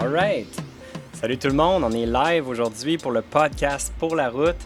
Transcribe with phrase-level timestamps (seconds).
[0.00, 0.48] Alright.
[1.12, 4.56] Salut tout le monde, on est live aujourd'hui pour le podcast Pour la route.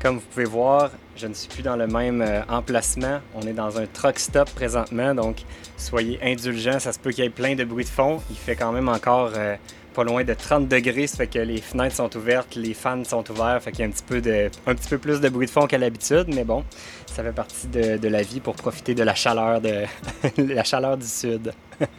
[0.00, 3.18] Comme vous pouvez voir, je ne suis plus dans le même euh, emplacement.
[3.34, 5.38] On est dans un truck stop présentement, donc
[5.76, 6.78] soyez indulgents.
[6.78, 8.20] Ça se peut qu'il y ait plein de bruit de fond.
[8.30, 9.56] Il fait quand même encore euh,
[9.94, 13.28] pas loin de 30 degrés, ça fait que les fenêtres sont ouvertes, les fans sont
[13.32, 15.46] ouverts, fait qu'il y a un petit peu, de, un petit peu plus de bruit
[15.46, 16.62] de fond qu'à l'habitude, mais bon,
[17.06, 19.86] ça fait partie de, de, la vie pour profiter de la chaleur, de
[20.38, 21.52] la chaleur du sud.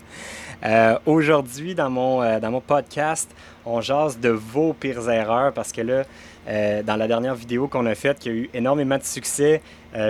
[0.66, 3.30] Euh, Aujourd'hui, dans, mon, euh, dans mon podcast,
[3.66, 6.04] on jase de vos pires erreurs parce que là,
[6.48, 9.62] euh, dans la dernière vidéo qu'on a faite, qui a eu énormément de succès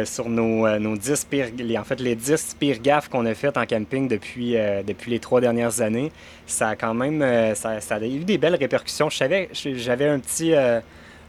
[0.03, 1.48] sur nos, nos 10 pires,
[1.80, 5.39] en fait, les 10 pires gaffes qu'on a faites en camping depuis, depuis les trois
[5.39, 6.12] dernières années,
[6.45, 9.09] ça a quand même ça, a eu des belles répercussions.
[9.09, 10.53] J'avais un petit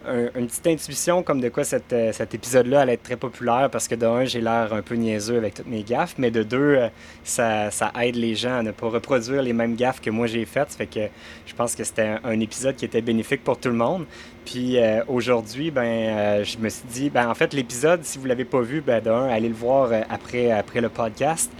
[0.06, 3.86] un, une petite intuition comme de quoi euh, cet épisode-là allait être très populaire parce
[3.88, 6.76] que de un, j'ai l'air un peu niaiseux avec toutes mes gaffes, mais de deux,
[6.76, 6.88] euh,
[7.22, 10.44] ça, ça, aide les gens à ne pas reproduire les mêmes gaffes que moi j'ai
[10.44, 10.72] faites.
[10.72, 11.00] Fait que
[11.46, 14.06] je pense que c'était un, épisode qui était bénéfique pour tout le monde.
[14.46, 18.30] Puis euh, aujourd'hui, ben, je me suis dit, ben, en fait, l'épisode, si vous ne
[18.30, 21.50] l'avez pas vu, ben, d'un, allez le voir après, après le podcast.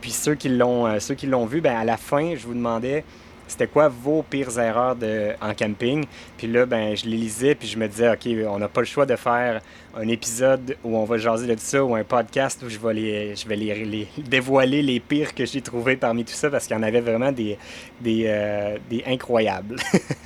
[0.00, 3.04] puis ceux qui l'ont, ceux qui l'ont vu, ben, à la fin, je vous demandais
[3.48, 6.04] c'était quoi vos pires erreurs de, en camping?
[6.36, 8.86] Puis là, ben, je les lisais, puis je me disais, OK, on n'a pas le
[8.86, 9.60] choix de faire
[9.96, 14.08] un épisode où on va jaser de ça, ou un podcast où je vais, les,
[14.18, 17.32] dévoiler les pires que j'ai trouvés parmi tout ça, parce qu'il y en avait vraiment
[17.32, 17.56] des,
[18.00, 19.76] des, euh, des incroyables.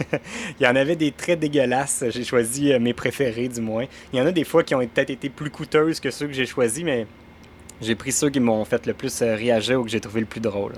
[0.61, 2.05] Il y en avait des très dégueulasses.
[2.11, 3.85] J'ai choisi mes préférés, du moins.
[4.13, 6.33] Il y en a des fois qui ont peut-être été plus coûteuses que ceux que
[6.33, 7.07] j'ai choisis, mais
[7.81, 10.41] j'ai pris ceux qui m'ont fait le plus réagir ou que j'ai trouvé le plus
[10.41, 10.73] drôle.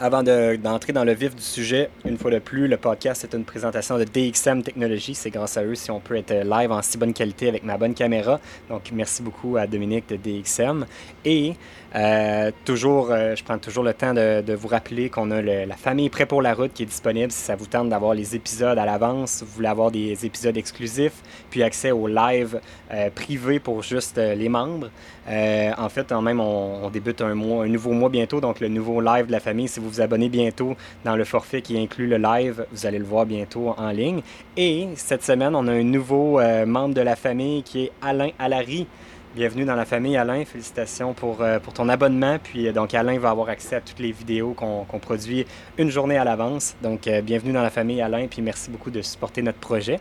[0.00, 3.32] Avant d'entrer de, dans le vif du sujet, une fois de plus, le podcast est
[3.36, 5.14] une présentation de DXM Technologies.
[5.14, 7.78] C'est grâce à eux si on peut être live en si bonne qualité avec ma
[7.78, 8.40] bonne caméra.
[8.68, 10.84] Donc, merci beaucoup à Dominique de DXM.
[11.24, 11.54] Et
[11.94, 16.08] euh, toujours, euh, je prends toujours le temps de, vous rappeler qu'on a la famille
[16.08, 18.84] Prêt pour la route qui est disponible si ça vous tente d'avoir les épisodes à
[18.84, 22.60] l'avance, vous voulez avoir des épisodes exclusifs, puis accès aux live
[22.92, 24.90] euh, privés pour juste euh, les membres.
[25.26, 29.26] En fait, en même, on, débute un, un nouveau mois bientôt, donc le nouveau live
[29.26, 29.68] de la famille.
[29.68, 30.74] Si vous vous abonnez bientôt
[31.04, 34.20] dans le forfait qui inclut le live, vous allez le voir bientôt en ligne.
[34.56, 38.30] Et cette semaine, on a un nouveau euh, membre de la famille qui est Alain
[38.38, 38.86] Alary.
[39.34, 40.44] Bienvenue dans la famille, Alain.
[40.44, 42.38] Félicitations pour, euh, pour ton abonnement.
[42.40, 45.44] Puis, donc, Alain va avoir accès à toutes les vidéos qu'on qu produit
[45.76, 46.76] une journée à l'avance.
[46.82, 48.28] Donc, euh, bienvenue dans la famille, Alain.
[48.28, 49.98] Puis, merci beaucoup de supporter notre projet.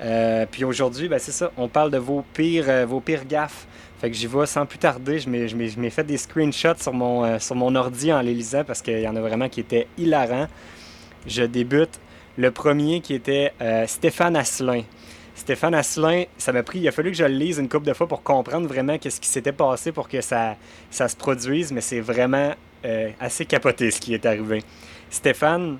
[0.00, 3.66] Euh, puis aujourd'hui, ben, c'est ça, on parle de vos pires, euh, vos pires gaffes.
[4.00, 5.18] Fait que j'y vais sans plus tarder.
[5.18, 8.80] Je m'ai fait des screenshots sur mon, euh, sur mon ordi en les lisant parce
[8.80, 10.46] qu'il y en a vraiment qui étaient hilarants.
[11.26, 12.00] Je débute.
[12.36, 13.52] Le premier qui était
[13.88, 14.82] Stéphane Asselin.
[15.34, 17.92] Stéphane Asselin, ça m'a pris, il a fallu que je le lise une couple de
[17.92, 20.54] fois pour comprendre vraiment qu'est-ce qui s'était passé pour que ça,
[20.88, 22.54] ça se produise, mais c'est vraiment
[23.18, 24.62] assez capoté ce qui est arrivé.
[25.10, 25.78] Stéphane,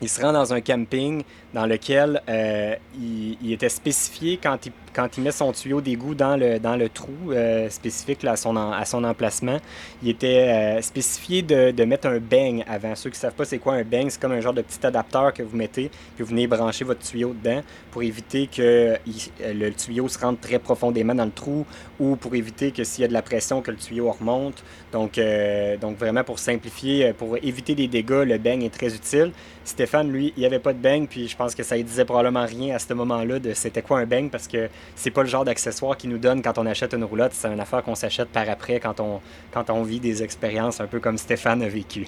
[0.00, 1.22] il se rend dans un camping
[1.52, 6.14] dans lequel euh, il, il, était spécifié quand il, quand il met son tuyau d'égout
[6.14, 9.58] dans le, dans le trou euh, spécifique à, son à son emplacement.
[10.02, 12.94] Il était euh, spécifié de, de, mettre un beigne avant.
[12.94, 14.84] Ceux qui ne savent pas c'est quoi un beigne, c'est comme un genre de petit
[14.86, 19.14] adapteur que vous mettez, puis vous venez brancher votre tuyau dedans pour éviter que il,
[19.58, 21.66] le tuyau se rentre très profondément dans le trou
[22.00, 24.64] ou pour éviter que s'il y a de la pression, que le tuyau remonte.
[24.92, 29.32] Donc, euh, donc vraiment pour simplifier, pour éviter des dégâts, le beigne est très utile.
[29.64, 32.04] Stéphane, lui, il n'y avait pas de beigne, puis je pense que ça ne disait
[32.04, 35.28] probablement rien à ce moment-là de c'était quoi un beigne parce que c'est pas le
[35.28, 38.28] genre d'accessoire qu'ils nous donnent quand on achète une roulotte, c'est une affaire qu'on s'achète
[38.28, 39.20] par après quand on,
[39.52, 42.06] quand on vit des expériences un peu comme Stéphane a vécu.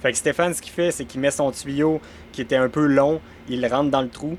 [0.00, 2.00] Fait que Stéphane, ce qu'il fait, c'est qu'il met son tuyau
[2.32, 4.36] qui était un peu long, il rentre dans le trou,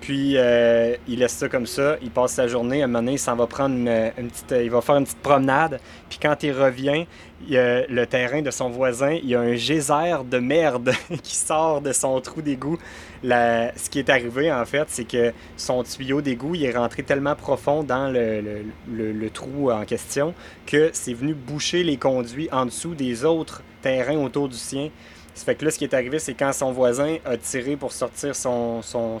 [0.00, 3.12] puis euh, il laisse ça comme ça, il passe sa journée, à un moment donné,
[3.12, 6.52] il s'en va prendre une, petite, il va faire une petite promenade, puis quand il
[6.52, 7.06] revient,
[7.48, 10.92] le terrain de son voisin, il y a un geyser de merde
[11.22, 12.78] qui sort de son trou d'égout.
[13.22, 17.34] Ce qui est arrivé en fait, c'est que son tuyau d'égout il est rentré tellement
[17.34, 20.34] profond dans le trou en question
[20.66, 24.90] que c'est venu boucher les conduits en dessous des autres terrains autour du sien.
[25.36, 27.92] Ça fait que là, ce qui est arrivé, c'est quand son voisin a tiré pour
[27.92, 29.18] sortir son, son,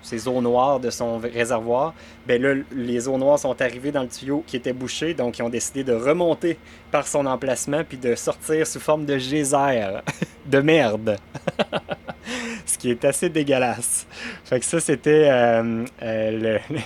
[0.00, 1.92] ses eaux noires de son réservoir,
[2.26, 5.42] ben là, les eaux noires sont arrivées dans le tuyau qui était bouché, donc ils
[5.42, 6.58] ont décidé de remonter
[6.90, 9.98] par son emplacement puis de sortir sous forme de geyser
[10.46, 11.18] de merde.
[12.64, 14.06] ce qui est assez dégueulasse.
[14.44, 16.78] Fait que ça, c'était euh, euh, le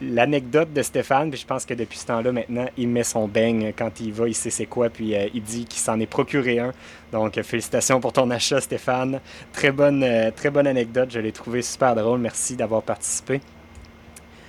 [0.00, 4.00] l'anecdote de Stéphane, je pense que depuis ce temps-là, maintenant, il met son beigne quand
[4.00, 6.72] il va, il sait c'est quoi, puis euh, il dit qu'il s'en est procuré un.
[7.12, 9.20] Donc, euh, félicitations pour ton achat, Stéphane.
[9.52, 12.20] Très bonne, euh, très bonne anecdote, je l'ai trouvé super drôle.
[12.20, 13.40] Merci d'avoir participé.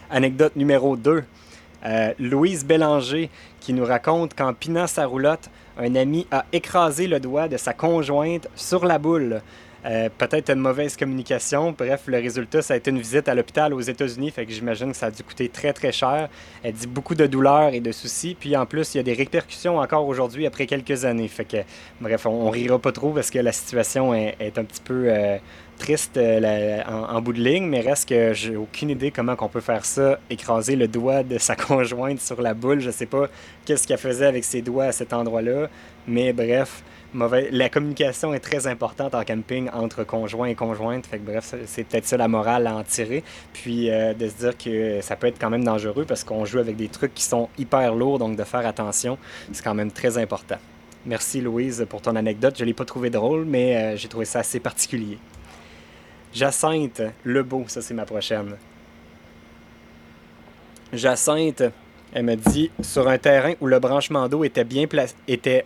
[0.10, 1.24] Anecdote numéro 2.
[1.86, 7.20] Euh, Louise Bélanger qui nous raconte qu'en pinant sa roulotte, un ami a écrasé le
[7.20, 9.42] doigt de sa conjointe sur la boule.
[9.88, 11.74] Euh, peut-être une mauvaise communication.
[11.78, 14.32] Bref, le résultat, ça a été une visite à l'hôpital aux États-Unis.
[14.32, 16.28] Fait que j'imagine que ça a dû coûter très, très cher.
[16.62, 18.36] Elle dit beaucoup de douleurs et de soucis.
[18.38, 21.30] Puis en plus, il y a des répercussions encore aujourd'hui après quelques années.
[21.30, 21.58] Fait que,
[22.02, 25.38] bref, on, rira pas trop parce que la situation est, un petit peu euh,
[25.78, 27.68] triste euh, en, bout de ligne.
[27.68, 30.20] Mais reste que j'ai aucune idée comment on peut faire ça.
[30.30, 32.82] Écraser le doigt de sa conjointe sur la boule.
[32.82, 33.28] Je sais pas
[33.64, 35.70] qu'est-ce qu'elle faisait avec ses doigts à cet endroit-là.
[36.08, 36.84] Mais bref.
[37.52, 41.08] La communication est très importante en camping entre conjoints et conjointes.
[41.08, 43.24] Fait que, bref, c'est peut-être ça la morale à en tirer.
[43.54, 46.60] Puis euh, de se dire que ça peut être quand même dangereux parce qu'on joue
[46.60, 49.18] avec des trucs qui sont hyper lourds, donc de faire attention,
[49.52, 50.58] c'est quand même très important.
[51.08, 52.56] Merci Louise pour ton anecdote.
[52.56, 55.18] Je ne l'ai pas trouvé drôle, mais euh, j'ai trouvé ça assez particulier.
[56.34, 58.56] Jacinthe Lebeau, ça c'est ma prochaine.
[60.94, 61.64] Jacinthe,
[62.14, 65.66] elle me dit sur un terrain où le branchement d'eau était bien placé, était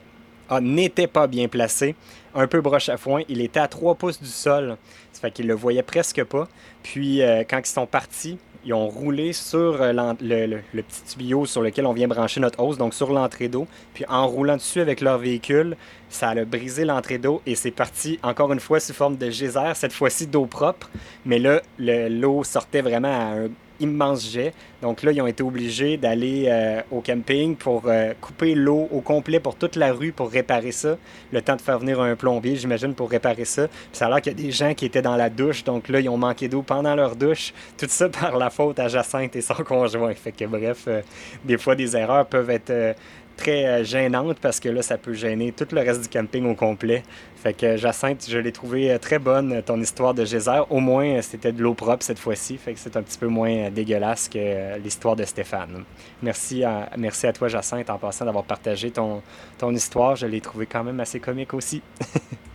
[0.54, 1.96] ah, n'était pas bien placé.
[2.36, 3.22] Un peu broche à foin.
[3.30, 4.76] Il était à 3 pouces du sol.
[5.14, 6.50] Ça fait qu'il le voyait presque pas.
[6.84, 11.62] Puis, euh, quand ils sont partis, ils ont roulé sur euh, le, petit tuyau sur
[11.62, 13.66] lequel on vient brancher notre hausse, donc sur l'entrée d'eau.
[13.94, 15.78] Puis en roulant dessus avec leur véhicule,
[16.10, 19.72] ça a brisé l'entrée d'eau et c'est parti encore une fois sous forme de geyser,
[19.76, 20.90] cette fois-ci d'eau propre.
[21.26, 23.50] Mais là, l'eau sortait vraiment à un
[23.82, 24.54] immense jet.
[24.82, 29.02] Donc là, ils ont été obligés d'aller euh, au camping pour euh, couper l'eau au
[29.02, 30.98] complet pour toute la rue pour réparer ça.
[31.32, 33.68] Le temps de faire venir un plombier, j'imagine, pour réparer ça.
[33.68, 35.64] Puis ça a l'air qu'il y a des gens qui étaient dans la douche.
[35.64, 37.54] Donc là, ils ont manqué d'eau pendant leur douche.
[37.78, 40.14] Tout ça par la faute à Jacinthe et son conjoint.
[40.14, 41.02] Fait que bref, euh,
[41.44, 42.96] des fois, des erreurs peuvent être
[43.42, 46.54] très euh, gênante parce que là, ça peut gêner tout le reste du camping au
[46.54, 47.04] complet.
[47.36, 50.62] Fait que Jacinthe, je l'ai trouvé euh, très bonne, ton histoire de geyser.
[50.70, 52.58] Au moins, euh, c'était de l'eau propre cette fois-ci.
[52.58, 55.84] Fait que c'est un petit peu moins dégueulasse que l'histoire de Stéphane.
[56.22, 59.24] Merci à, merci à toi, Jacinthe, en passant d'avoir partagé ton,
[59.58, 60.16] ton histoire.
[60.16, 61.82] Je l'ai trouvé quand même assez comique aussi.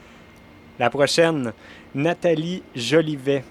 [0.78, 1.52] La prochaine,
[1.94, 3.42] Nathalie Jolivet.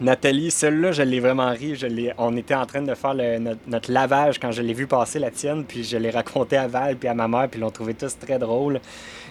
[0.00, 1.78] Nathalie, celle-là, je l'ai vraiment ri.
[2.18, 5.64] On était en train de faire notre, lavage quand je l'ai vu passer la tienne,
[5.64, 8.38] puis je l'ai raconté à Val puis à ma mère, puis l'ont trouvé tous très
[8.38, 8.80] drôle.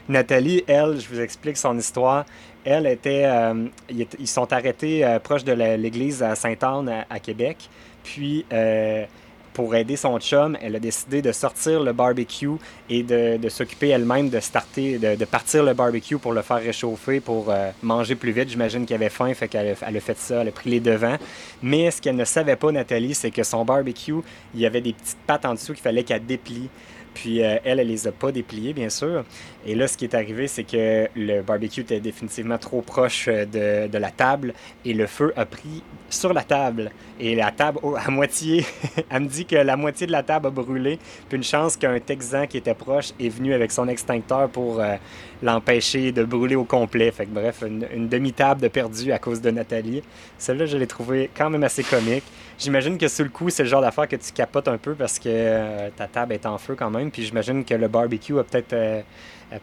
[0.08, 2.26] Nathalie, elle, je vous explique son histoire.
[2.66, 7.70] Elle était, euh, ils, sont arrêtés euh, proche de l'église à Sainte-Anne à, Québec.
[8.04, 9.06] Puis euh,
[9.54, 12.58] pour aider son chum, elle a décidé de sortir le barbecue
[12.90, 17.50] et de, s'occuper elle-même de starter, de, partir le barbecue pour le faire réchauffer, pour
[17.50, 18.50] euh, manger plus vite.
[18.50, 21.18] J'imagine qu'elle avait faim, a, fait ça, elle a pris les devants.
[21.62, 24.22] Mais ce qu'elle ne savait pas, Nathalie, c'est que son barbecue,
[24.54, 26.70] il y avait des petites pattes en dessous qu'il fallait qu'elle déplie.
[27.14, 29.24] Puis euh, elle, elle les a pas dépliées, bien sûr.
[29.66, 33.88] Et là, ce qui est arrivé, c'est que le barbecue était définitivement trop proche euh,
[33.88, 36.92] de, la table et le feu a pris sur la table.
[37.20, 38.66] Et la table, à moitié,
[39.10, 41.00] elle me dit que la moitié de la table a brûlé.
[41.30, 44.96] Puis une chance qu'un Texan qui était proche est venu avec son extincteur pour euh,
[45.44, 47.12] l'empêcher de brûler au complet.
[47.12, 50.02] Fait que bref, une, demi-table de perdu à cause de Nathalie.
[50.38, 52.24] Celle-là, je l'ai trouvée quand même assez comique.
[52.58, 55.20] J'imagine que sous le coup, c'est le genre d'affaire que tu capotes un peu parce
[55.20, 57.12] que euh, ta table est en feu quand même.
[57.12, 59.02] Puis j'imagine que le barbecue a peut-être euh,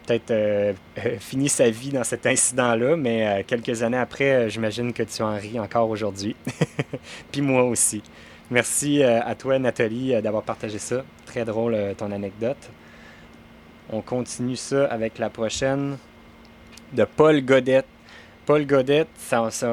[0.05, 0.75] peut-être
[1.19, 5.59] fini sa vie dans cet incident-là, mais quelques années après, j'imagine que tu en ris
[5.59, 6.35] encore aujourd'hui.
[7.31, 8.03] Puis moi aussi.
[8.51, 11.03] Merci à toi, Nathalie, d'avoir partagé ça.
[11.25, 12.69] Très drôle ton anecdote.
[13.93, 15.97] On continue ça avec la prochaine
[16.93, 17.85] de Paul Godette.
[18.43, 19.05] Paul Godet,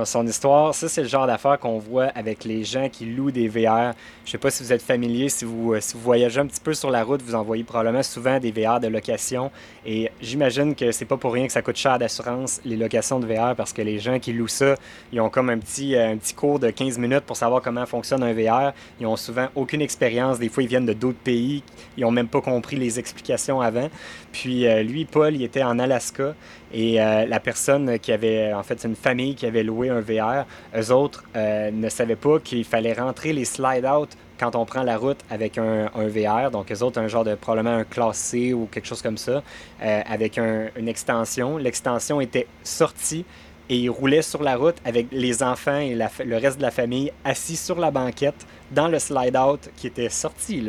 [0.04, 3.48] son, histoire, ça c'est le genre d'affaire qu'on voit avec les gens qui louent des
[3.48, 3.94] VR.
[4.26, 6.60] Je sais pas si vous êtes familier, si vous, euh, si vous voyagez un petit
[6.60, 9.50] peu sur la route, vous en voyez probablement souvent des VR de location.
[9.86, 13.26] Et j'imagine que c'est pas pour rien que ça coûte cher d'assurance, les locations de
[13.26, 14.74] VR, parce que les gens qui louent ça,
[15.12, 17.86] ils ont comme un petit, euh, un petit cours de 15 minutes pour savoir comment
[17.86, 18.74] fonctionne un VR.
[19.00, 20.38] Ils ont souvent aucune expérience.
[20.38, 21.62] Des fois, ils viennent de d'autres pays.
[21.96, 23.88] Ils ont même pas compris les explications avant.
[24.32, 26.34] Puis euh, lui, Paul, il était en Alaska
[26.70, 30.44] et la personne qui avait, en fait, c'est une famille qui avait loué un VR.
[30.76, 34.96] Eux autres euh, ne savaient pas qu'il fallait rentrer les slide-out quand on prend la
[34.96, 36.50] route avec un, VR.
[36.50, 39.42] Donc, eux autres, un genre de, probablement un classe C ou quelque chose comme ça,
[39.80, 41.56] avec une extension.
[41.56, 43.24] L'extension était sortie
[43.68, 47.12] et ils roulaient sur la route avec les enfants et le reste de la famille
[47.24, 50.68] assis sur la banquette dans le slide-out qui était sorti,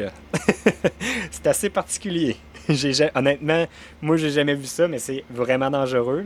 [1.32, 2.38] c'est assez particulier.
[3.16, 3.66] honnêtement,
[4.02, 6.26] moi, j'ai jamais vu ça, mais c'est vraiment dangereux.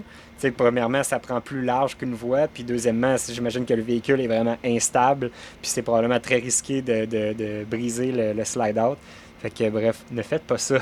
[0.58, 2.48] premièrement, ça prend plus large qu'une voie.
[2.48, 5.30] Puis deuxièmement, j'imagine que le véhicule est vraiment instable.
[5.62, 8.98] Puis c'est probablement très risqué de, briser le, slide-out.
[9.42, 10.78] Fait que bref, ne faites pas ça.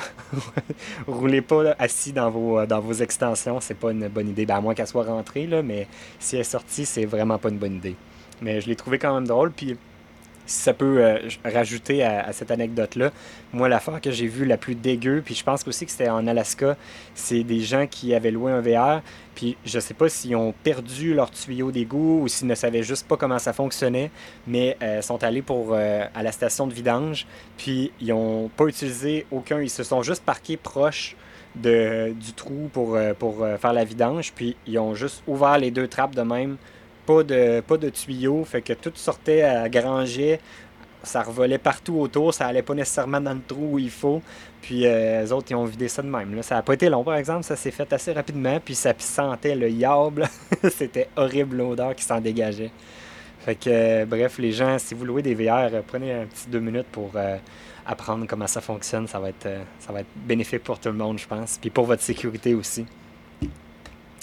[1.08, 4.46] Roulez pas assis dans vos, dans vos extensions, c'est pas une bonne idée.
[4.46, 5.88] Ben, à moins qu'elle soit rentrée, là, mais
[6.20, 7.96] si elle est sortie, c'est vraiment pas une bonne idée.
[8.40, 9.52] Mais je l'ai trouvé quand même drôle.
[9.52, 9.78] Puis
[10.52, 13.12] ça peut euh, rajouter à, cette anecdote-là,
[13.54, 16.28] moi, l'affaire que j'ai vue la plus dégueu, puis je pense aussi que c'était en
[16.28, 16.78] Alaska,
[17.16, 19.02] c'est des gens qui avaient loué un VR,
[19.34, 23.08] puis je sais pas s'ils ont perdu leur tuyau d'égout ou s'ils ne savaient juste
[23.08, 24.12] pas comment ça fonctionnait,
[24.46, 27.26] mais euh, sont allés euh, à la station de vidange,
[27.58, 31.16] puis ils n'ont pas utilisé aucun, ils se sont juste parqués proches
[31.56, 35.88] de, du trou pour, pour faire la vidange, puis ils ont juste ouvert les deux
[35.88, 36.58] trappes de même
[37.06, 40.40] pas de, pas de tuyaux, fait que tout sortait à granger,
[41.04, 44.22] ça revolait partout autour, ça allait pas nécessairement dans le trou où il faut.
[44.62, 46.36] Puis euh, les autres, ils ont vidé ça de même.
[46.36, 46.44] Là.
[46.44, 49.56] Ça n'a pas été long, par exemple, ça s'est fait assez rapidement, puis ça sentait
[49.56, 50.28] le yable.
[50.72, 52.72] C'était horrible l'odeur qui s'en dégageait.
[53.40, 56.48] Fait que, euh, bref, les gens, si vous louez des VR, euh, prenez un petit
[56.48, 57.12] deux minutes pour
[57.86, 59.08] apprendre comment ça fonctionne.
[59.08, 61.58] Ça va, être, ça va être bénéfique pour tout le monde, je pense.
[61.60, 62.86] Puis pour votre sécurité aussi.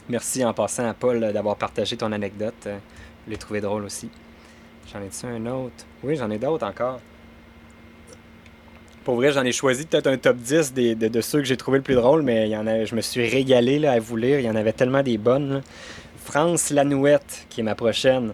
[0.09, 2.55] Merci en passant à Paul d'avoir partagé ton anecdote.
[2.67, 2.79] Euh,
[3.27, 4.09] je l'ai trouvé drôle aussi.
[4.91, 5.85] J'en ai-tu un autre?
[6.03, 7.01] Oui, j'en ai d'autres encore.
[9.05, 11.85] Pour vrai, j'en ai choisi peut-être un top 10 de, ceux que j'ai trouvé le
[11.85, 12.51] plus drôle, mais
[12.87, 14.39] je me suis régalé là, à vous lire.
[14.39, 15.63] Il y en avait tellement des bonnes.
[16.25, 18.33] France Lanouette, qui est ma prochaine.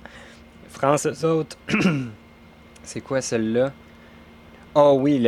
[0.69, 1.47] France, eux.
[2.83, 3.73] C'est quoi celle-là?
[4.77, 5.25] Oh oui.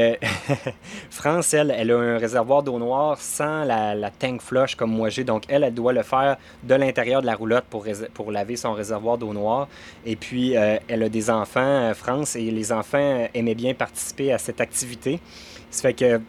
[1.10, 5.22] France, elle, elle a un réservoir d'eau noire sans la, tank flush comme moi j'ai.
[5.22, 9.18] Donc, elle, elle doit le faire de l'intérieur de la roulotte pour, laver son réservoir
[9.18, 9.68] d'eau noire.
[10.04, 14.32] Et puis, euh, elle a des enfants, euh, France, et les enfants aimaient bien participer
[14.32, 15.20] à cette activité.
[15.70, 16.20] Ça fait que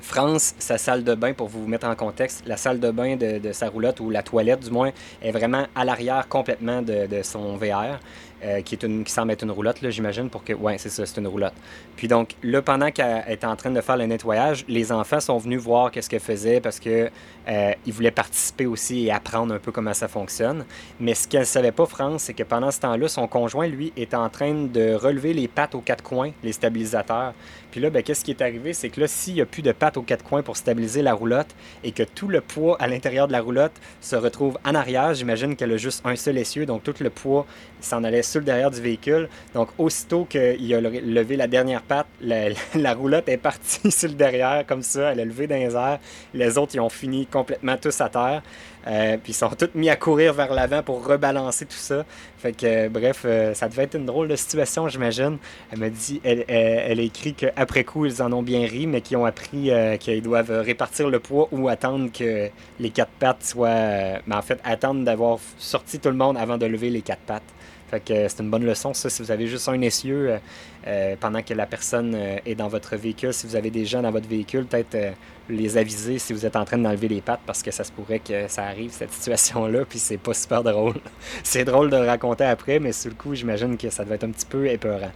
[0.00, 3.52] France, sa salle de bain, pour vous mettre en contexte, la salle de bain de,
[3.52, 4.90] sa roulotte, ou la toilette du moins,
[5.22, 8.00] est vraiment à l'arrière complètement de son VR.
[8.44, 10.52] Euh, qui, est une, qui semble être une roulotte, j'imagine, pour que.
[10.52, 11.54] Ouais, c'est ça, c'est une roulotte.
[11.96, 15.38] Puis donc, là, pendant qu'elle était en train de faire le nettoyage, les enfants sont
[15.38, 17.10] venus voir qu'est-ce qu'elle faisait parce qu'ils
[17.48, 20.64] euh, voulaient participer aussi et apprendre un peu comment ça fonctionne.
[21.00, 23.92] Mais ce qu'elle ne savait pas, France, c'est que pendant ce temps-là, son conjoint, lui,
[23.96, 27.34] était en train de relever les pattes aux quatre coins, les stabilisateurs.
[27.72, 28.72] Puis là, ben, qu'est-ce qui est arrivé?
[28.72, 31.12] C'est que là, s'il n'y a plus de pattes aux quatre coins pour stabiliser la
[31.12, 35.12] roulotte et que tout le poids à l'intérieur de la roulotte se retrouve en arrière,
[35.14, 37.46] j'imagine qu'elle a juste un seul essieu, donc tout le poids
[37.80, 39.28] s'en allait sur le derrière du véhicule.
[39.54, 44.64] Donc, aussitôt qu'il a levé la dernière patte, la, roulotte est partie sur le derrière,
[44.66, 45.12] comme ça.
[45.12, 45.98] Elle a levé dans les airs.
[46.34, 48.42] Les autres, ils ont fini complètement tous à terre.
[48.86, 52.04] Euh, puis ils sont tous mis à courir vers l'avant pour rebalancer tout ça.
[52.38, 55.38] Fait que, euh, bref, euh, ça devait être une drôle de situation, j'imagine.
[55.70, 59.00] Elle m'a dit, elle, elle, a écrit qu'après coup, ils en ont bien ri, mais
[59.00, 59.70] qu'ils ont appris
[60.00, 62.48] qu'ils doivent répartir le poids ou attendre que
[62.80, 64.20] les quatre pattes soient.
[64.26, 67.42] mais en fait, attendre d'avoir sorti tout le monde avant de lever les quatre pattes.
[67.90, 70.38] Fait que euh, c'est une bonne leçon, ça, si vous avez juste un essieu euh,
[70.86, 72.14] euh, pendant que la personne
[72.44, 73.32] est dans votre véhicule.
[73.32, 75.14] Si vous avez des gens dans votre véhicule, peut-être
[75.48, 78.20] les aviser si vous êtes en train d'enlever les pattes parce que ça se pourrait
[78.20, 80.94] que ça arrive, cette situation-là, puis c'est pas super drôle.
[81.42, 84.24] c'est drôle de le raconter après, mais sur le coup, j'imagine que ça devait être
[84.24, 85.12] un petit peu épeurant.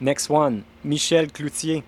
[0.00, 1.82] Next one, Michel Cloutier.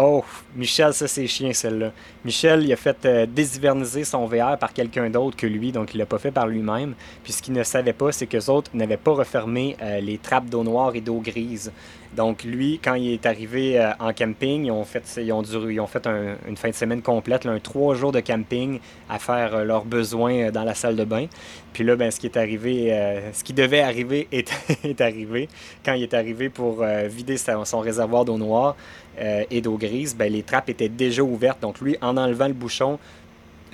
[0.00, 0.22] Oh,
[0.54, 1.90] Michel, ça c'est chien celle-là.
[2.24, 5.98] Michel, il a fait euh, déshiverniser son VR par quelqu'un d'autre que lui, donc il
[5.98, 6.94] l'a pas fait par lui-même.
[7.24, 10.18] Puis ce qu'il ne savait pas, c'est que les autres n'avaient pas refermé euh, les
[10.18, 11.72] trappes d'eau noire et d'eau grise.
[12.14, 15.42] Donc lui, quand il est arrivé euh, en camping, ils ont fait, ils ont,
[15.88, 16.06] fait
[16.46, 18.78] une fin de semaine complète, trois jours de camping
[19.10, 21.26] à faire leurs besoins dans la salle de bain.
[21.72, 25.48] Puis là, ben, ce qui est arrivé, ce qui devait arriver est, arrivé.
[25.84, 28.74] Quand il est arrivé pour vider son réservoir d'eau noire,
[29.20, 31.60] euh, et d'eau grise, ben, les trappes étaient déjà ouvertes.
[31.60, 32.98] Donc lui, en enlevant le bouchon,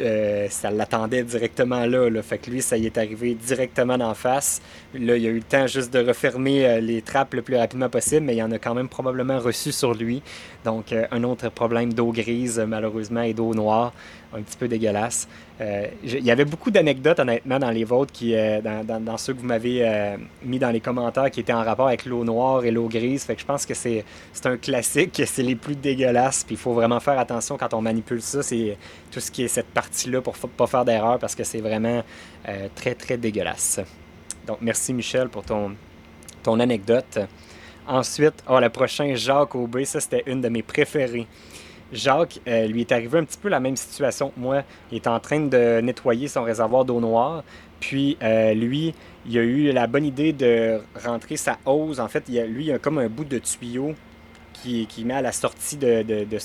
[0.01, 4.15] euh, ça l'attendait directement là, là, Fait que lui, ça y est arrivé directement en
[4.15, 4.61] face.
[4.95, 7.89] Là, il a eu le temps juste de refermer euh, les trappes le plus rapidement
[7.89, 10.23] possible, mais il en a quand même probablement reçu sur lui.
[10.65, 13.93] Donc, un autre problème d'eau grise, malheureusement, et d'eau noire
[14.35, 15.29] un petit peu dégueulasse.
[15.61, 19.39] Euh, il y avait beaucoup d'anecdotes, honnêtement, dans les vôtres, qui, euh, dans, ceux que
[19.39, 22.71] vous m'avez euh, mis dans les commentaires, qui étaient en rapport avec l'eau noire et
[22.71, 23.25] l'eau grise.
[23.25, 24.05] Fait que je pense que c'est
[24.45, 26.45] un classique, c'est les plus dégueulasses.
[26.45, 28.43] Puis il faut vraiment faire attention quand on manipule ça.
[28.43, 28.77] C'est
[29.11, 32.03] tout ce qui est cette partie-là pour ne pas faire d'erreur parce que c'est vraiment
[32.75, 33.81] très, très dégueulasse.
[34.47, 35.75] Donc merci Michel pour ton,
[36.43, 37.19] ton anecdote.
[37.87, 41.27] Ensuite, oh, le prochain, Jacques Aubé, ça c'était une de mes préférées.
[41.93, 44.63] Jacques, euh, lui est arrivé un petit peu la même situation que moi.
[44.91, 47.45] Il est en train de nettoyer son réservoir d'eau noire.
[47.81, 48.95] Puis euh, lui,
[49.27, 52.01] il a eu la bonne idée de rentrer sa hose.
[52.01, 53.95] En fait, il a, lui, il a comme un bout de tuyau
[54.65, 56.39] qui, met à la sortie de,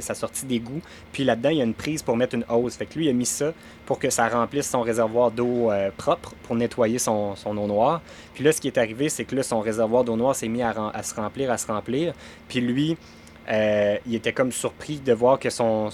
[0.00, 0.80] sa sortie d'égout.
[1.12, 2.74] Puis là-dedans, il y a une prise pour mettre une hose.
[2.74, 3.52] Fait que lui, il a mis ça
[3.86, 8.02] pour que ça remplisse son réservoir d'eau euh, propre pour nettoyer son, eau noire.
[8.34, 10.62] Puis là, ce qui est arrivé, c'est que là, son réservoir d'eau noire s'est mis
[10.62, 12.14] à, se remplir, à se remplir.
[12.48, 12.96] Puis lui,
[13.50, 15.90] euh, il était comme surpris de voir que son,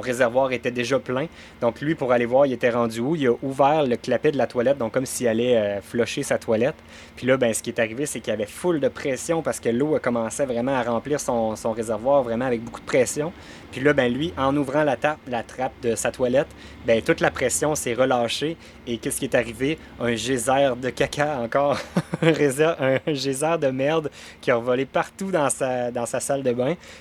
[0.00, 1.26] réservoir était déjà plein.
[1.60, 3.16] Donc lui, pour aller voir, il était rendu où?
[3.16, 6.38] Il a ouvert le clapet de la toilette, donc comme s'il allait euh, flusher sa
[6.38, 6.76] toilette.
[7.16, 9.60] Puis là, ben, ce qui est arrivé, c'est qu'il y avait full de pression parce
[9.60, 13.32] que l'eau a commencé vraiment à remplir son, réservoir vraiment avec beaucoup de pression.
[13.72, 16.48] Puis là, ben, lui, en ouvrant la, trappe de sa toilette,
[16.86, 18.56] ben, toute la pression s'est relâchée.
[18.86, 19.78] Et qu'est-ce qui est arrivé?
[20.00, 21.78] Un geyser de caca encore,
[22.22, 26.56] un geyser de merde qui a volé partout dans sa, salle de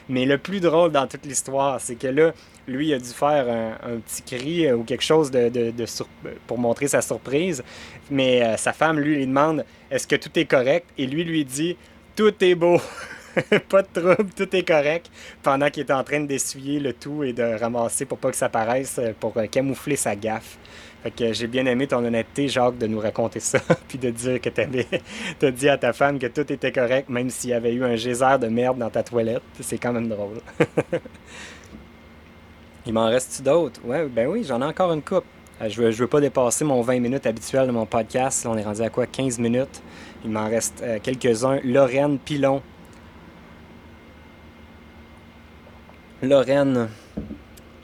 [0.09, 2.33] mais le plus drôle dans toute l'histoire, c'est que là,
[2.67, 5.31] lui, a dû faire un, petit cri ou quelque chose
[6.47, 7.63] pour montrer sa surprise.
[8.09, 10.87] Mais euh, sa femme, lui, lui demande Est-ce que tout est correct?
[10.97, 11.77] Et lui, lui dit
[12.15, 12.79] Tout est beau.
[13.69, 15.09] pas de trouble, tout est correct.
[15.43, 18.49] Pendant qu'il était en train d'essuyer le tout et de ramasser pour pas que ça
[18.49, 20.57] paraisse, euh, pour euh, camoufler sa gaffe.
[21.03, 24.41] Fait que j'ai bien aimé ton honnêteté, Jacques, de nous raconter ça, puis de dire
[24.41, 24.61] que tu
[25.45, 27.95] as dit à ta femme que tout était correct, même s'il y avait eu un
[27.95, 29.43] geyser de merde dans ta toilette.
[29.59, 30.39] C'est quand même drôle.
[32.87, 33.81] Il m'en reste-tu d'autres?
[33.83, 35.25] Ouais, ben oui, j'en ai encore une coupe.
[35.61, 38.45] Euh, je veux, veux pas dépasser mon 20 minutes habituel de mon podcast.
[38.47, 39.07] On est rendu à quoi?
[39.07, 39.81] 15 minutes.
[40.23, 41.59] Il m'en reste euh, quelques-uns.
[41.63, 42.61] Lorraine Pilon.
[46.27, 46.89] Lorraine,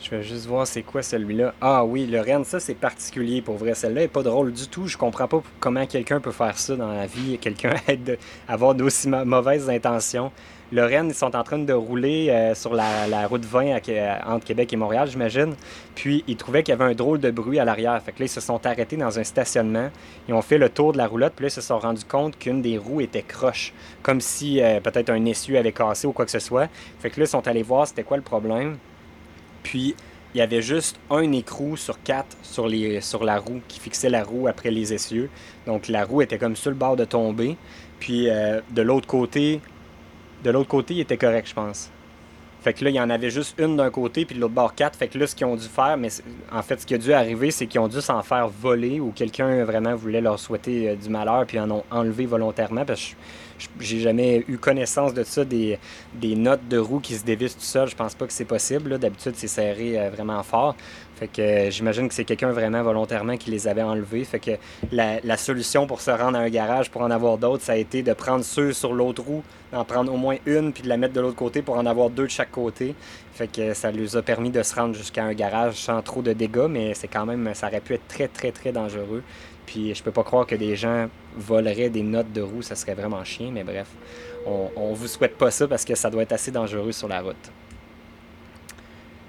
[0.02, 1.54] je vais juste voir c'est quoi celui-là.
[1.62, 3.76] Ah oui, Rennes, ça c'est particulier pour vrai.
[3.76, 4.88] Celle-là est pas drôle du tout.
[4.88, 7.38] Je comprends pas comment quelqu'un peut faire ça dans la vie.
[7.38, 7.76] Quelqu'un
[8.48, 10.32] avoir d'aussi mauvaises intentions.
[10.80, 13.80] Rennes, ils sont en train de rouler euh, sur la, route 20
[14.26, 15.56] entre Québec et Montréal, j'imagine.
[15.96, 18.02] Puis ils trouvaient qu'il y avait un drôle de bruit à l'arrière.
[18.02, 19.90] Fait que là, ils se sont arrêtés dans un stationnement.
[20.30, 21.34] Ils ont fait le tour de la roulotte.
[21.36, 23.74] Puis là, ils se sont rendus compte qu'une des roues était croche.
[24.02, 26.70] Comme si euh, peut-être un essieu avait cassé ou quoi que ce soit.
[27.00, 28.78] Fait que là, ils sont allés voir c'était quoi le problème.
[29.64, 29.94] Puis,
[30.34, 34.10] il y avait juste un écrou sur quatre sur, les, sur la roue qui fixait
[34.10, 35.30] la roue après les essieux.
[35.68, 37.58] Donc, la roue était comme sur le bord de tomber.
[38.00, 39.60] Puis, euh, de l'autre côté,
[40.44, 41.92] de l'autre côté, il était correct, je pense.
[42.62, 44.96] Fait que là, il y en avait juste une d'un côté, puis l'autre bord quatre.
[44.96, 46.10] Fait que là, ce qu'ils ont dû faire, mais
[46.52, 49.12] en fait, ce qui a dû arriver, c'est qu'ils ont dû s'en faire voler ou
[49.12, 52.86] quelqu'un vraiment voulait leur souhaiter euh, du malheur, puis en ont enlevé volontairement.
[52.86, 53.16] Parce que
[53.80, 55.80] j'ai jamais eu connaissance de ça, des,
[56.24, 57.88] notes de roue qui se dévissent tout seul.
[57.88, 59.00] Je pense pas que c'est possible.
[59.00, 60.76] D'habitude, c'est serré euh, vraiment fort.
[61.22, 64.24] Fait que euh, j'imagine que c'est quelqu'un vraiment volontairement qui les avait enlevés.
[64.24, 64.52] Fait que
[64.92, 68.02] la, solution pour se rendre à un garage pour en avoir d'autres, ça a été
[68.02, 71.14] de prendre ceux sur l'autre roue, d'en prendre au moins une, puis de la mettre
[71.14, 72.96] de l'autre côté pour en avoir deux de chaque côté.
[73.36, 76.34] Fait que ça leur a permis de se rendre jusqu'à un garage sans trop de
[76.34, 79.22] dégâts, mais c'est quand même, ça aurait pu être très, très, très dangereux.
[79.68, 81.08] Puis je peux pas croire que des gens
[81.38, 83.90] voleraient des notes de roue, ça serait vraiment chien, mais bref,
[84.48, 87.22] on, on vous souhaite pas ça parce que ça doit être assez dangereux sur la
[87.22, 87.52] route.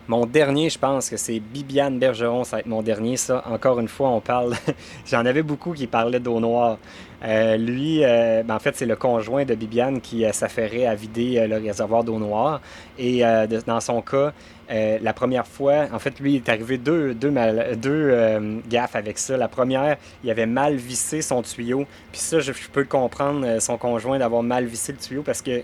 [0.09, 3.17] Mon dernier, je pense que c'est Bibiane Bergeron, ça va être mon dernier.
[3.17, 4.55] Ça, encore une fois, on parle.
[5.07, 6.79] J'en avais beaucoup qui parlaient d'eau noire.
[7.25, 10.97] Euh, lui, euh, ben, en fait, c'est le conjoint de Bibiane qui euh, s'affairait à
[10.97, 12.61] vider le réservoir d'eau noire.
[12.99, 13.23] Et
[13.67, 14.33] dans son cas,
[14.69, 17.17] la première fois, en fait, lui, il est arrivé deux,
[18.69, 19.37] gaffes avec ça.
[19.37, 21.87] La première, il avait mal vissé son tuyau.
[22.11, 25.63] Puis ça, je, je peux comprendre son conjoint d'avoir mal vissé le tuyau parce que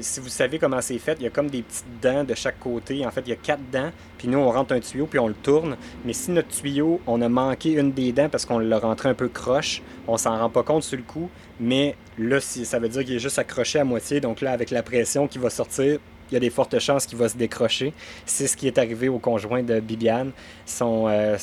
[0.00, 2.58] si vous savez comment c'est fait, il y a comme des petites dents de chaque
[2.58, 3.04] côté.
[3.04, 5.28] En fait, il y a quatre dents, puis nous, on rentre un tuyau, puis on
[5.28, 5.76] le tourne.
[6.04, 9.14] Mais si notre tuyau, on a manqué une des dents parce qu'on l'a rentré un
[9.14, 11.28] peu croche, on s'en rend pas compte sur le coup.
[11.60, 14.20] Mais là, ça veut dire qu'il est juste accroché à moitié.
[14.20, 15.98] Donc là, avec la pression qui va sortir,
[16.30, 17.92] il y a des fortes chances qu'il va se décrocher.
[18.24, 20.32] C'est ce qui est arrivé au conjoint de Bibiane.
[20.64, 21.36] Son, euh,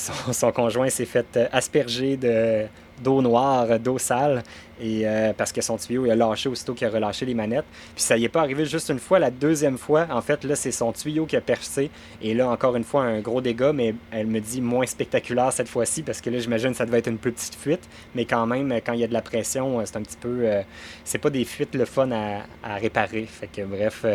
[0.56, 2.66] conjoint s'est fait euh, asperger de
[3.02, 4.44] d'eau noire, d'eau sale,
[4.80, 7.66] et euh, parce que son tuyau il a lâché aussitôt qu'il a relâché les manettes.
[7.96, 10.56] Puis ça y est pas arrivé juste une fois, la deuxième fois, en fait, là,
[10.56, 11.90] c'est son tuyau qui a percé,
[12.22, 15.70] et là, encore une fois, un gros dégât, mais elle me dit moins spectaculaire cette
[15.70, 18.94] fois-ci, parce que là, j'imagine ça devait être une petite fuite, mais quand même, quand
[18.94, 20.42] il y a de la pression, euh, c'est un petit peu...
[20.44, 20.62] Euh,
[21.04, 23.26] c'est pas des fuites le fun à, réparer.
[23.26, 24.06] Fait que, bref,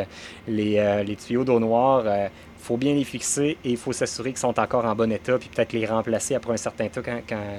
[0.47, 2.05] les, les tuyaux d'eau noire
[2.65, 5.51] faut bien les fixer et il faut s'assurer qu'ils sont encore en bon état, puis
[5.55, 7.03] peut-être les remplacer après un certain temps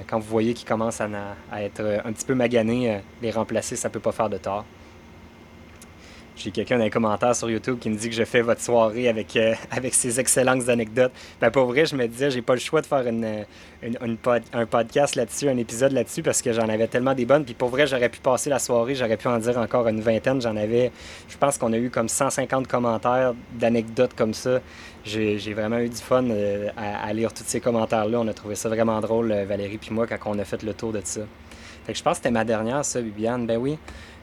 [0.08, 1.08] quand, vous voyez qu'ils commencent à,
[1.52, 4.64] à, être un petit peu maganés, euh, les remplacer, ça peut pas faire de tort.
[6.36, 9.08] J'ai quelqu'un dans les commentaires sur YouTube qui me dit que je fais votre soirée
[9.08, 11.12] avec, euh, avec ces excellentes anecdotes.
[11.40, 13.46] Ben, pour vrai, je me disais, j'ai pas le choix de faire une,
[14.52, 17.44] un podcast là-dessus, un épisode là-dessus, parce que j'en avais tellement des bonnes.
[17.46, 20.42] Puis pour vrai, j'aurais pu passer la soirée, j'aurais pu en dire encore une vingtaine.
[20.42, 20.92] J'en avais,
[21.26, 24.60] je pense qu'on a eu comme 150 commentaires d'anecdotes comme ça.
[25.04, 28.20] J'ai vraiment eu du fun euh, à, lire tous ces commentaires-là.
[28.20, 30.74] On a trouvé ça vraiment drôle, euh, Valérie puis moi, quand on a fait le
[30.74, 31.22] tour de ça.
[31.86, 33.46] Fait que je pense que c'était ma dernière, ça, Bibiane.
[33.46, 33.78] Ben oui.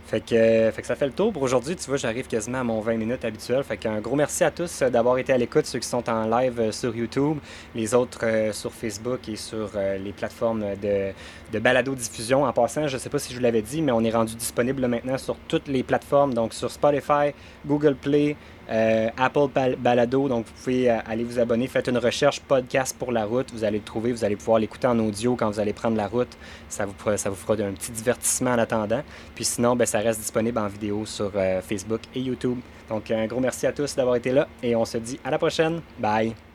[0.05, 1.75] Fait que, fait que ça fait le tour pour aujourd'hui.
[1.75, 3.63] Tu vois, j'arrive quasiment à mon 20 minutes habituel.
[3.63, 6.25] Fait qu'un gros merci à tous euh, d'avoir été à l'écoute, ceux qui sont en
[6.27, 7.37] live euh, sur YouTube,
[7.73, 9.71] les autres euh, sur Facebook et sur
[10.03, 11.11] les plateformes de,
[11.51, 12.43] de balado-diffusion.
[12.43, 14.35] En passant, je ne sais pas si je vous l'avais dit, mais on est rendu
[14.35, 17.33] disponible maintenant sur toutes les plateformes, donc sur Spotify,
[17.65, 18.35] Google Play,
[18.69, 19.47] Euh, Apple
[19.77, 21.67] Balado, donc vous pouvez euh, aller vous abonner.
[21.67, 23.51] Faites une recherche podcast pour la route.
[23.53, 24.11] Vous allez le trouver.
[24.11, 26.37] Vous allez pouvoir l'écouter en audio quand vous allez prendre la route.
[26.69, 29.01] Ça vous, fera un petit divertissement en attendant.
[29.35, 32.59] Puis sinon, ben, ça reste disponible en vidéo sur euh, Facebook et YouTube.
[32.89, 35.37] Donc un gros merci à tous d'avoir été là et on se dit à la
[35.37, 35.81] prochaine.
[35.99, 36.52] Bye!